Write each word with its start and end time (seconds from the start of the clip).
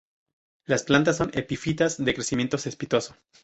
Las 0.65 0.81
plantas 0.81 1.17
son 1.17 1.29
epífitas, 1.35 2.03
de 2.03 2.15
crecimiento 2.15 2.57
cespitoso. 2.57 3.13